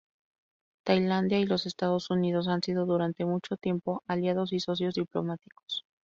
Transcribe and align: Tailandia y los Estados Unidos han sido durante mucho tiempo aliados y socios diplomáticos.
Tailandia 0.83 1.37
y 1.37 1.45
los 1.45 1.67
Estados 1.67 2.09
Unidos 2.09 2.47
han 2.47 2.63
sido 2.63 2.87
durante 2.87 3.23
mucho 3.23 3.55
tiempo 3.55 4.01
aliados 4.07 4.51
y 4.51 4.59
socios 4.59 4.95
diplomáticos. 4.95 5.85